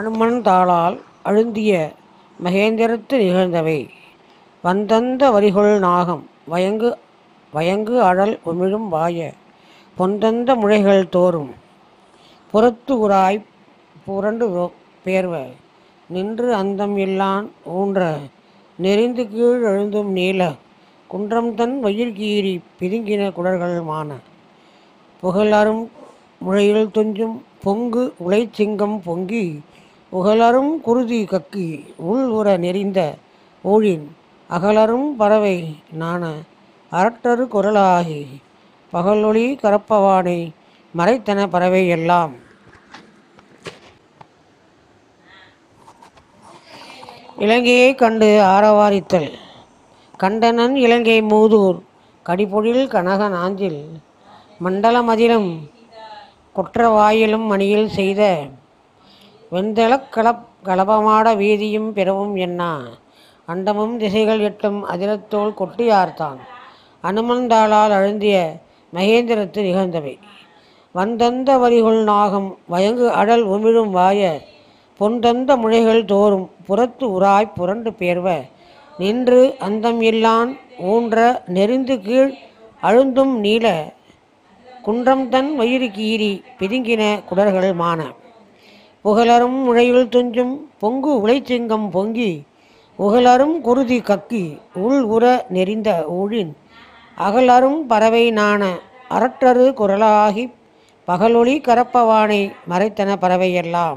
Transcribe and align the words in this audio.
அனுமன் 0.00 0.36
தாளால் 0.46 0.94
அழுந்திய 1.28 1.72
மகேந்திரத்து 2.44 3.14
நிகழ்ந்தவை. 3.22 3.80
வந்தந்த 4.64 5.22
வரிகொள் 5.30 5.72
நாகம் 5.78 6.22
வயங்கு 6.52 6.90
வயங்கு 7.52 7.96
அழல் 8.08 8.34
உமிழும் 8.50 8.86
வாய 8.94 9.18
பொந்தந்த 9.96 10.54
முளைகள் 10.62 11.02
தோறும். 11.16 11.50
புறத்து 12.54 12.94
உராய் 13.04 13.40
புரண்டு 14.06 14.46
பேர்வ 15.04 15.34
நின்று 16.10 16.48
அந்தம் 16.60 16.96
இல்லான் 17.06 17.46
ஊன்ற 17.78 18.08
நெறிந்து 18.78 19.24
கீழ் 19.34 19.66
எழுந்தும் 19.72 20.10
நீல 20.18 20.42
குன்றம் 21.10 21.50
தன் 21.58 21.76
வயிர்கீறி 21.84 22.54
பிதுங்கின 22.78 23.32
குடர்கள் 23.38 23.76
மான. 23.90 24.10
புகழரும் 25.22 25.84
முழையில் 26.46 26.94
துஞ்சும் 26.96 27.36
பொங்கு 27.64 28.04
உலைச்சிங்கம் 28.26 28.98
பொங்கி 29.08 29.44
புகழரும் 30.12 30.70
குருதி 30.80 31.18
கக்கி 31.24 31.66
உள் 31.96 32.28
உற 32.28 32.56
நெறிந்த 32.56 33.00
ஊழின் 33.64 34.06
அகலரும் 34.50 35.08
பறவை 35.16 35.56
நாண 35.92 36.22
அரட்டரு 36.92 37.44
குரலாகி 37.54 38.22
பகலொளி 38.92 39.44
கரப்பவானை 39.62 40.38
மறைத்தன 40.94 41.46
பறவை 41.46 41.88
எல்லாம். 41.88 42.32
இலங்கையை 47.38 47.94
கண்டு 47.94 48.30
ஆரவாரித்தல். 48.54 49.30
கண்டனன் 50.18 50.74
இலங்கை 50.76 51.22
மூதூர் 51.22 51.78
கடிபொழில் 52.26 52.86
கனக 52.86 53.28
நாஞ்சில் 53.28 53.82
மண்டல 54.58 55.02
மதிலும் 55.02 55.50
குற்றவாயிலும் 56.56 57.46
மணியில் 57.46 57.88
செய்த 57.88 58.22
வெண்தளக் 59.52 60.10
கலப் 60.10 60.44
கலபமாட 60.64 61.28
வீதியும் 61.36 61.88
பிறவும் 61.92 62.34
என்னா 62.36 62.72
அண்டமும் 63.48 63.94
திசைகள் 63.96 64.40
எட்டும் 64.40 64.78
அதிரத்தோல் 64.88 65.52
கொட்டியார்த்தான் 65.60 66.38
அனுமந்தாளால் 67.04 67.94
அழுந்திய 67.96 68.36
மகேந்திரத்து 68.92 69.60
நிகழ்ந்தவை. 69.68 70.14
வந்தந்த 70.94 71.58
வரிகுள் 71.58 72.02
நாகம் 72.02 72.48
வயங்கு 72.68 73.08
அடல் 73.10 73.44
உமிழும் 73.46 73.90
வாய 73.90 74.20
பொன்தந்த 75.00 75.50
முளைகள் 75.56 76.04
தோறும் 76.04 76.46
புறத்து 76.66 77.20
உராய் 77.20 77.54
புரண்டு 77.54 77.92
பேர்வ. 77.92 78.28
நின்று 78.98 79.42
அந்தம் 79.58 80.00
இல்லான் 80.00 80.50
ஊன்ற 80.92 81.42
நெறிந்து 81.46 81.96
கீழ் 82.00 82.32
அழுந்தும் 82.82 83.34
நீல 83.38 83.66
குன்றம் 84.82 85.28
தன் 85.28 85.56
வயிறு 85.56 85.86
கீறி 85.86 86.32
பிதுங்கின 86.58 87.02
குடர்கள் 87.28 87.74
மான. 87.74 88.00
புகழரும் 89.04 89.64
உழையுள் 89.64 90.08
துஞ்சும் 90.08 90.54
பொங்கு 90.78 91.28
உலைச்சிங்கம் 91.28 91.90
பொங்கி 91.90 92.42
உகலரும் 92.96 93.60
குருதி 93.60 94.00
கக்கி 94.00 94.58
உள் 94.74 95.02
உற 95.02 95.46
நெறிந்த 95.52 96.04
ஊழின் 96.12 96.52
அகலரும் 97.18 97.80
பறவை 97.86 98.30
நாண 98.30 98.78
அரட்டரு 99.10 99.66
குரலாகி 99.72 100.52
பகலொளி 101.04 101.60
கரப்பவானை 101.60 102.52
மறைத்தன 102.68 103.16
பறவையெல்லாம். 103.16 103.96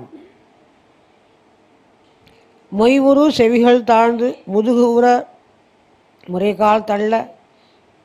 மொய்வுரு 2.78 3.30
செவிகள் 3.30 3.84
தாழ்ந்து 3.84 4.38
முதுகு 4.46 4.94
உற 4.94 5.28
முறைகால் 6.32 6.84
தள்ள 6.84 7.36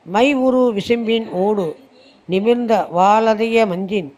மை 0.05 0.35
உரு 0.35 0.73
விசும்பின் 0.73 1.29
ஓடு 1.29 1.75
நிமிர்ந்த 2.25 2.87
வாலதைய 2.95 3.65
மஞ்சின் 3.65 4.09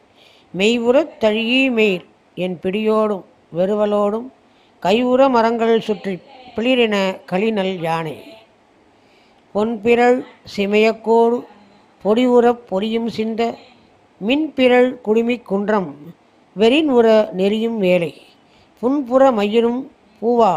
மெய்வுறத் 0.57 1.13
தழியி 1.19 1.71
மெயில் 1.71 2.05
என் 2.43 2.57
பிடியோடும் 2.63 3.25
வெறுவலோடும் 3.57 4.27
கைவுற 4.83 5.21
மரங்கள் 5.29 5.73
சுற்றி 5.87 6.13
பிளிரின 6.55 6.95
களிநல் 7.31 7.75
யானை. 7.87 8.15
பொன்பிரள் 9.53 10.19
சிமையக்கோடு 10.55 11.37
பொடிவுறப் 12.03 12.63
பொரியும் 12.69 13.09
சிந்த 13.17 13.41
மின்பிரள் 14.27 14.89
குடுமிக் 15.05 15.47
குன்றம் 15.51 15.91
வெறின் 16.55 16.89
உற 16.97 17.07
நெறியும் 17.37 17.77
வேலை. 17.85 18.11
புன்புற 18.81 19.23
மயிரும் 19.31 19.81
பூவா 20.21 20.53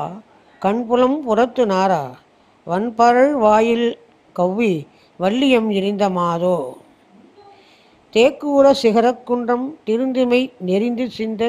கண்புலம் 0.63 1.19
புறத்து 1.27 1.65
நாரா 1.67 2.03
வன்பரள் 2.67 3.35
வாயில் 3.45 3.89
கவ்வி 4.37 4.73
வள்ளியம் 5.21 5.69
எரிந்த 5.79 6.05
மாதோ. 6.19 6.57
தேக்கு 8.15 8.47
உர 8.53 8.67
சிகரக்குன்றம் 8.83 9.67
திருந்துமை 9.87 10.41
நெறிந்து 10.69 11.05
சிந்த 11.11 11.43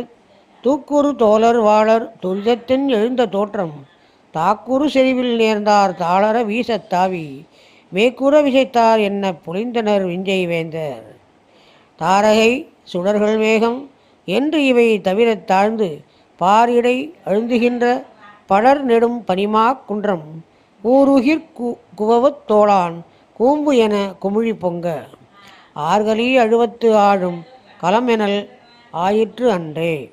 தூக்குறு 0.66 1.16
தோழர் 1.16 1.60
வாழர் 1.60 2.16
துரிதத்தின் 2.24 2.88
எழுந்த 2.88 3.26
தோற்றம். 3.26 3.86
தாக்குறு 4.34 4.86
செறிவில் 4.86 5.36
நேர்ந்தார் 5.36 5.92
தாளர 6.00 6.46
வீசத் 6.46 6.90
தாவி 6.90 7.48
மேற்கூற 7.94 8.40
விசைத்தார் 8.48 9.00
என்ன 9.00 9.32
புலிந்தனர் 9.32 10.04
விஞ்சை 10.06 10.48
வேந்தர். 10.48 11.18
தாரகை 12.00 12.68
சுடர்கள் 12.94 13.38
வேகம் 13.38 13.92
என்று 14.26 14.66
இவை 14.66 15.00
தவிரத் 15.00 15.44
தாழ்ந்து 15.44 16.04
பாரிடை 16.40 17.14
அழுந்துகின்ற 17.26 18.04
படர் 18.46 18.84
நெடும் 18.84 19.24
பனிமாக் 19.28 19.86
குன்றம் 19.86 20.46
ஊருகிர் 20.84 21.46
கு 21.60 21.78
குவவத் 21.98 22.44
தோளான் 22.48 23.02
கூம்பு 23.38 23.78
என 23.78 24.14
குமிழி 24.22 24.54
பொங்க. 24.54 25.06
ஆர்களி 25.76 26.36
அழுவத்து 26.36 26.98
ஆழும் 26.98 27.42
களமெனல் 27.82 28.50
ஆயிற்று 28.92 29.52
அன்றே. 29.52 30.12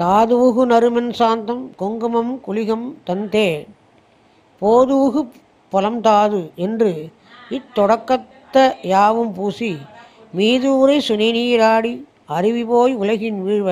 தாதூகு 0.00 0.62
நறுமென் 0.64 1.10
சாந்தம் 1.12 1.74
குங்குமம் 1.76 2.40
குளிகம் 2.46 2.86
தந்தே. 3.06 3.66
போதூகு 4.62 5.20
பலம் 5.68 6.00
தாது 6.00 6.50
என்று 6.54 7.08
இத்தொடக்கத்த 7.50 8.56
யாவும் 8.82 9.32
பூசி 9.32 9.78
மீதூரை 10.36 10.96
சுனிநீராடி 11.08 11.92
அருவி 12.26 12.64
போய் 12.64 12.94
உலகின் 12.94 13.40
வீழ்வ 13.46 13.70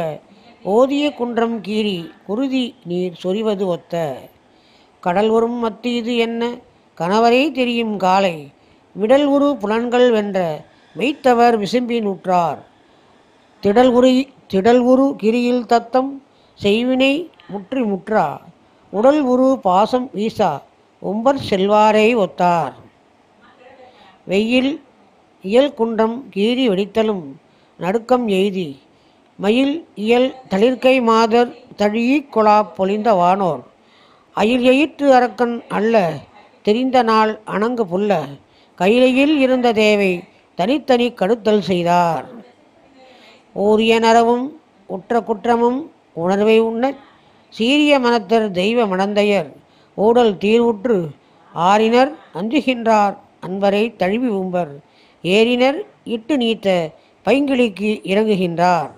ஓதிய 0.64 1.14
குன்றம் 1.14 1.58
கீறி 1.60 1.98
குருதி 2.26 2.74
நீர் 2.84 3.20
சொரிவது 3.24 3.64
ஒத்த. 3.64 4.18
கடல் 5.00 5.28
உறும் 5.28 5.58
மத்தி 5.64 5.90
இது 6.00 6.16
என்ன? 6.16 6.42
கணவரே 6.98 7.52
தெரியும் 7.52 7.96
காலை. 7.96 8.52
விடல் 8.92 9.26
உரு 9.26 9.56
புலன்கள் 9.60 10.10
வென்ற 10.10 10.64
மெய்த்தவர் 10.96 11.56
விசும்பின் 11.62 12.04
உற்றார் 12.04 12.60
திடல் 13.62 13.90
உரு 13.90 14.26
திடல் 14.52 14.82
உரு 14.90 15.06
கிரியில் 15.20 15.64
தத்தம் 15.70 16.10
செய்வினை 16.58 17.14
முற்றி 17.52 17.80
முற்றா 17.90 18.26
உடல் 18.92 19.18
உரு 19.32 19.48
பாசம் 19.66 20.06
வீசா 20.18 20.48
உம்பர் 21.02 21.40
செல்வாரை 21.48 22.06
ஒத்தார். 22.24 22.76
வெயில் 24.30 24.70
இயல் 25.44 25.70
குன்றம் 25.78 26.16
கீறி 26.34 26.64
வெடித்தலும் 26.70 27.24
நடுக்கம் 27.80 28.26
எய்தி 28.38 28.68
மயில் 29.38 29.74
இயல் 30.04 30.30
தளிர்க்கை 30.54 30.94
மாதர் 31.10 31.52
தழியிக் 31.82 32.30
கொலா 32.36 32.56
பொழிந்த 32.78 33.08
வானோர். 33.20 33.62
அயில் 34.36 34.64
எயிற்று 34.72 35.06
அரக்கன் 35.18 35.56
அல்ல 35.78 35.94
தெரிந்த 36.68 36.96
நாள் 37.10 37.34
அணங்கு 37.56 37.86
புல்ல 37.92 38.20
கையிலையில் 38.78 39.36
இருந்த 39.44 39.68
தேவை 39.82 40.12
தனித்தனி 40.58 41.10
கடுத்தல் 41.20 41.64
செய்தார். 41.70 42.26
ஊரிய 43.66 43.92
நரவும் 43.98 44.46
உற்ற 44.86 45.20
குற்றமும் 45.20 45.78
உணர்வை 46.12 46.56
உண்ணச் 46.60 47.00
சீரிய 47.54 47.92
மனத்தர் 47.98 48.46
தெய்வ 48.50 48.86
மணந்தையர் 48.86 49.48
ஊடல் 49.98 50.34
தீர்வுற்று 50.36 50.98
ஆறினர் 51.54 52.12
அஞ்சுகின்றார் 52.34 53.16
அன்பரை 53.46 53.82
தழுவி 53.96 54.28
உம்பர். 54.40 54.72
ஏறினர் 55.24 55.78
இட்டு 56.04 56.34
நீத்த 56.36 56.68
பைங்கிழிக்கு 57.26 57.90
இறங்குகின்றார். 58.12 58.92